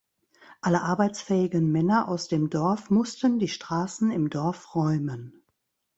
Alle 0.61 0.81
arbeitsfähigen 0.81 1.71
Männer 1.71 2.07
aus 2.07 2.27
dem 2.27 2.49
Dorf 2.49 2.89
mussten 2.89 3.37
die 3.37 3.47
Straßen 3.47 4.09
im 4.09 4.31
Dorf 4.31 4.73
räumen. 4.73 5.43